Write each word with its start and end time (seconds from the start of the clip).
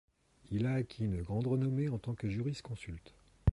Il 0.49 0.65
a 0.65 0.73
acquis 0.73 1.05
une 1.05 1.21
grande 1.21 1.45
renommée 1.45 1.87
en 1.87 1.99
tant 1.99 2.15
que 2.15 2.27
jurisconsulte. 2.27 3.13